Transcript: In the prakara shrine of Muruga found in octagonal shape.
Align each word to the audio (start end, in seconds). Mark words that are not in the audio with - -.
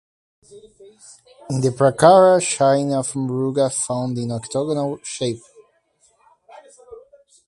In 1.51 1.61
the 1.61 1.69
prakara 1.69 2.41
shrine 2.41 2.91
of 2.91 3.11
Muruga 3.13 3.71
found 3.71 4.17
in 4.17 4.31
octagonal 4.31 4.97
shape. 5.03 5.37